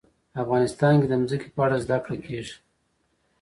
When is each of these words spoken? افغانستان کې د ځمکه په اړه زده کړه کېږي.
افغانستان 0.43 0.93
کې 1.01 1.07
د 1.09 1.13
ځمکه 1.29 1.47
په 1.55 1.61
اړه 1.65 1.77
زده 1.83 1.97
کړه 2.05 2.17
کېږي. 2.25 2.55